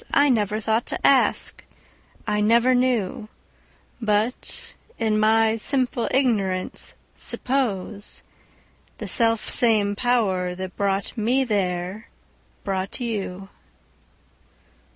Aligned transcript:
I 0.15 0.29
never 0.29 0.59
thought 0.59 0.87
to 0.87 0.99
ask, 1.05 1.63
I 2.25 2.41
never 2.41 2.73
knew:But, 2.73 4.73
in 4.97 5.19
my 5.19 5.57
simple 5.57 6.07
ignorance, 6.09 6.95
supposeThe 7.15 8.19
self 9.07 9.47
same 9.47 9.95
Power 9.95 10.55
that 10.55 10.75
brought 10.75 11.15
me 11.19 11.43
there 11.43 12.09
brought 12.63 12.99
you. 12.99 13.49